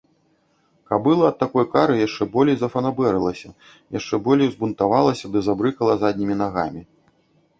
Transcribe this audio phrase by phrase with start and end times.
[0.91, 3.49] Кабыла ад такой кары яшчэ болей зафанабэрылася,
[3.99, 6.81] яшчэ болей узбунтавалася ды забрыкала заднімі нагамі.